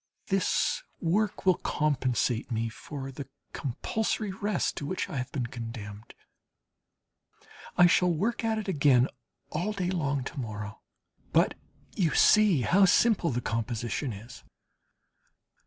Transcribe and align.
This 0.29 0.81
work 0.99 1.45
will 1.45 1.57
compensate 1.59 2.49
me 2.51 2.69
for 2.69 3.11
the 3.11 3.27
compulsory 3.53 4.31
rest 4.31 4.75
to 4.77 4.85
which 4.87 5.07
I 5.07 5.17
have 5.17 5.31
been 5.31 5.45
condemned. 5.45 6.15
I 7.77 7.85
shall 7.85 8.11
work 8.11 8.43
at 8.43 8.57
it 8.57 8.67
again 8.67 9.07
all 9.51 9.73
day 9.73 9.91
long 9.91 10.23
to 10.23 10.39
morrow; 10.39 10.81
but 11.31 11.53
you 11.95 12.15
see 12.15 12.61
how 12.61 12.85
simple 12.85 13.29
the 13.29 13.41
composition 13.41 14.11
is. 14.11 14.43